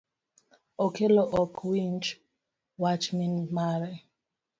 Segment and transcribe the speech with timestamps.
[0.85, 2.05] Okelo ok winj
[2.81, 3.91] wach min mare